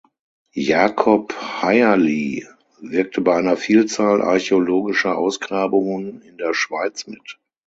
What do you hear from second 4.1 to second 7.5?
archäologischer Ausgrabungen in der Schweiz mit.